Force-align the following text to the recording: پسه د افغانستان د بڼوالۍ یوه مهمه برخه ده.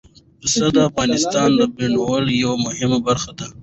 پسه 0.41 0.65
د 0.75 0.77
افغانستان 0.89 1.49
د 1.59 1.61
بڼوالۍ 1.75 2.35
یوه 2.43 2.57
مهمه 2.65 2.99
برخه 3.07 3.31
ده. 3.37 3.47